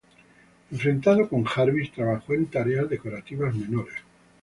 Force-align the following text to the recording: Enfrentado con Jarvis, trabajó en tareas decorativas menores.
Enfrentado 0.71 1.29
con 1.29 1.43
Jarvis, 1.43 1.91
trabajó 1.91 2.33
en 2.33 2.47
tareas 2.47 2.89
decorativas 2.89 3.53
menores. 3.53 3.97